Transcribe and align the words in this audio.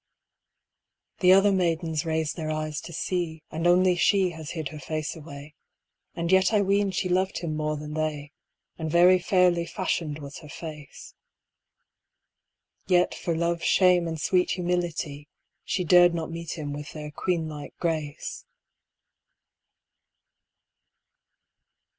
The 1.19 1.31
other 1.31 1.51
maidens 1.51 2.07
raised 2.07 2.35
their 2.35 2.49
eyes 2.49 2.81
to 2.81 2.91
see 2.91 3.43
And 3.51 3.67
only 3.67 3.95
she 3.95 4.31
has 4.31 4.49
hid 4.49 4.69
her 4.69 4.79
face 4.79 5.15
away, 5.15 5.53
And 6.15 6.31
yet 6.31 6.51
I 6.51 6.59
ween 6.59 6.89
she 6.89 7.07
loved 7.07 7.37
him 7.37 7.55
more 7.55 7.77
than 7.77 7.93
they, 7.93 8.31
And 8.79 8.89
very 8.89 9.19
fairly 9.19 9.67
fashioned 9.67 10.17
was 10.17 10.39
her 10.39 10.49
face. 10.49 11.13
Yet 12.87 13.13
for 13.13 13.35
Love's 13.35 13.65
shame 13.65 14.07
and 14.07 14.19
sweet 14.19 14.49
humility, 14.49 15.27
She 15.65 15.83
dared 15.83 16.15
not 16.15 16.31
meet 16.31 16.57
him 16.57 16.73
with 16.73 16.93
their 16.93 17.11
queenlike 17.11 17.75
grace. 17.77 18.43